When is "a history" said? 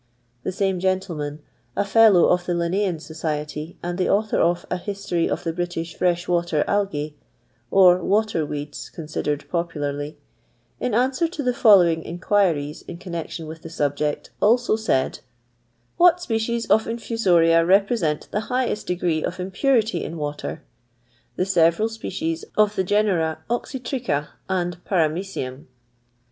4.71-5.29